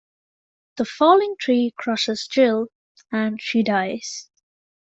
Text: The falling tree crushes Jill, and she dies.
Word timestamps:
The 0.77 0.85
falling 0.85 1.35
tree 1.39 1.75
crushes 1.77 2.25
Jill, 2.25 2.69
and 3.11 3.39
she 3.39 3.61
dies. 3.61 4.31